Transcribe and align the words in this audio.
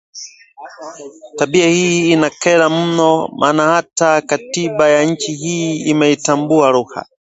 Tabia 1.35 1.67
hii 1.67 2.11
inakera 2.11 2.69
mno 2.69 3.27
maana 3.37 3.63
hata 3.63 4.21
katiba 4.21 4.89
ya 4.89 5.05
nchi 5.05 5.33
hii 5.33 5.77
imeitambua 5.85 6.69
lugha 6.71 7.05